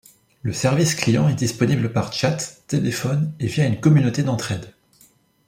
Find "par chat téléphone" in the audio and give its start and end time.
1.93-3.33